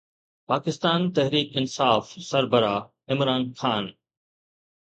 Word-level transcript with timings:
پاڪستان 0.51 0.99
تحريڪ 1.19 1.49
انصاف 1.59 2.03
سربراهه 2.29 3.15
عمران 3.17 3.41
خان 3.61 3.83